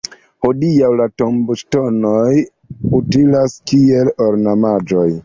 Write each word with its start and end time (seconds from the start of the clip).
Hodiaŭ 0.43 0.87
la 1.01 1.05
tomboŝtonoj 1.21 2.39
utilas 3.01 3.59
kiel 3.73 4.11
ornamaĵoj. 4.31 5.07